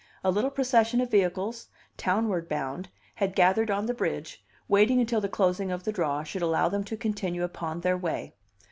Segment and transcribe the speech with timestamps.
[0.23, 5.29] A little procession of vehicles, townward bound, had gathered on the bridge, waiting until the
[5.29, 8.33] closing of the draw should allow them to continue upon their way.